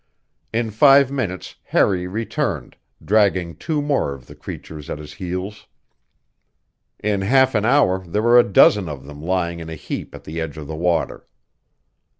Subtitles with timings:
[0.51, 5.67] In five minutes Harry returned, dragging two more of the creatures at his heels.
[7.03, 10.23] In half an hour there were a dozen of them lying in a heap at
[10.23, 11.27] the edge of the water.